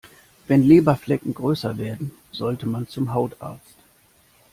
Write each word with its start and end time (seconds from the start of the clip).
Wenn 0.47 0.63
Leberflecken 0.63 1.35
größer 1.35 1.77
werden, 1.77 2.09
sollte 2.31 2.65
man 2.65 2.87
zum 2.87 3.13
Hautarzt. 3.13 3.75